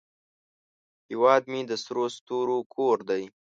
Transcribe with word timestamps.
هیواد 1.09 1.43
مې 1.51 1.61
د 1.69 1.71
سرو 1.83 2.05
ستورو 2.15 2.57
کور 2.73 2.97
دی 3.09 3.23